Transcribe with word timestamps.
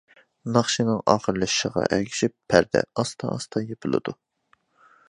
ناخشىنىڭ 0.53 1.03
ئاخىرلىشىشىغا 1.13 1.83
ئەگىشىپ، 1.99 2.35
پەردە 2.55 2.85
ئاستا-ئاستا 2.97 3.67
يېپىلىدۇ. 3.69 4.19